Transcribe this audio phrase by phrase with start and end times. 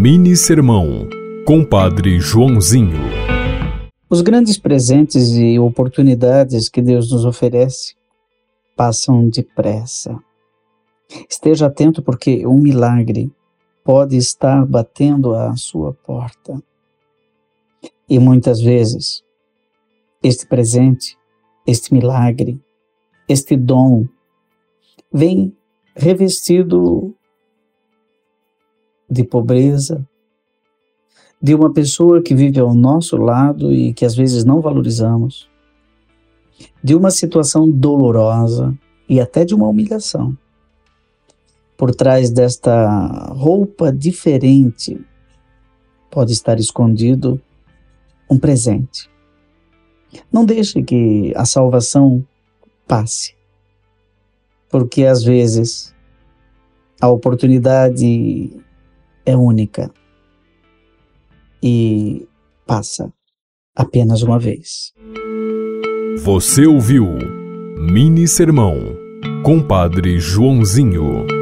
[0.00, 1.08] Mini Sermão,
[1.44, 3.00] Compadre Joãozinho.
[4.08, 7.96] Os grandes presentes e oportunidades que Deus nos oferece
[8.76, 10.16] passam depressa.
[11.28, 13.28] Esteja atento, porque um milagre
[13.82, 16.62] pode estar batendo à sua porta.
[18.08, 19.24] E muitas vezes,
[20.22, 21.18] este presente,
[21.66, 22.56] este milagre,
[23.28, 24.06] este dom,
[25.12, 25.52] vem
[25.96, 27.17] revestido
[29.10, 30.06] de pobreza,
[31.40, 35.48] de uma pessoa que vive ao nosso lado e que às vezes não valorizamos,
[36.82, 38.76] de uma situação dolorosa
[39.08, 40.36] e até de uma humilhação.
[41.76, 45.00] Por trás desta roupa diferente
[46.10, 47.40] pode estar escondido
[48.28, 49.08] um presente.
[50.32, 52.24] Não deixe que a salvação
[52.86, 53.34] passe,
[54.68, 55.94] porque às vezes
[57.00, 58.50] a oportunidade
[59.28, 59.90] é única
[61.62, 62.26] e
[62.66, 63.12] passa
[63.76, 64.94] apenas uma vez.
[66.24, 67.06] Você ouviu
[67.78, 68.76] Mini Sermão,
[69.44, 71.37] Compadre Joãozinho.